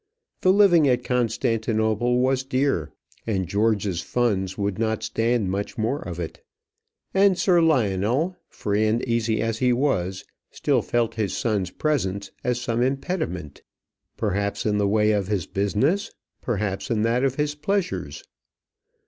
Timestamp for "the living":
0.41-0.87